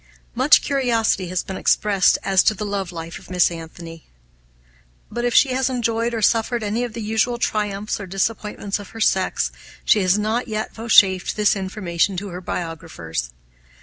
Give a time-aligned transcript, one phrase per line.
[0.33, 4.07] Much curiosity has been expressed as to the love life of Miss Anthony;
[5.11, 8.89] but, if she has enjoyed or suffered any of the usual triumphs or disappointments of
[8.97, 9.51] her sex,
[9.85, 13.29] she has not yet vouchsafed this information to her biographers.